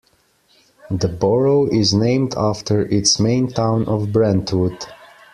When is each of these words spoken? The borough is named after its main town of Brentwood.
The 0.89 1.07
borough 1.07 1.67
is 1.67 1.93
named 1.93 2.33
after 2.35 2.81
its 2.87 3.19
main 3.19 3.49
town 3.51 3.85
of 3.85 4.11
Brentwood. 4.11 4.87